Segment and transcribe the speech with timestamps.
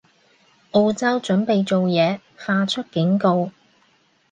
[0.71, 3.51] 澳洲準備做嘢，發出警告